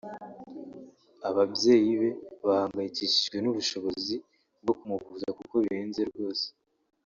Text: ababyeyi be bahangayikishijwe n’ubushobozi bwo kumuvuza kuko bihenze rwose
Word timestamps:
ababyeyi 1.29 1.91
be 2.01 2.09
bahangayikishijwe 2.45 3.37
n’ubushobozi 3.41 4.15
bwo 4.61 4.73
kumuvuza 4.79 5.29
kuko 5.37 5.53
bihenze 5.63 6.01
rwose 6.11 6.47